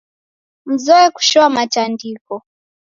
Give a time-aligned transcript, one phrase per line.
[0.71, 2.33] Mzoe kushoamatandiko.